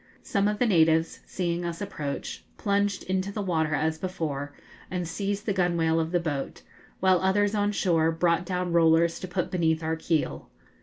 Some 0.23 0.47
of 0.47 0.57
the 0.57 0.65
natives, 0.65 1.19
seeing 1.27 1.63
us 1.63 1.79
approach, 1.79 2.43
plunged 2.57 3.03
into 3.03 3.31
the 3.31 3.39
water 3.43 3.75
as 3.75 3.99
before, 3.99 4.51
and 4.89 5.07
seized 5.07 5.45
the 5.45 5.53
gunwale 5.53 5.99
of 5.99 6.11
the 6.11 6.19
boat, 6.19 6.63
while 7.01 7.19
others, 7.21 7.53
on 7.53 7.71
shore, 7.71 8.11
brought 8.11 8.43
down 8.43 8.73
rollers 8.73 9.19
to 9.19 9.27
put 9.27 9.51
beneath 9.51 9.83
our 9.83 9.95
keel. 9.95 10.49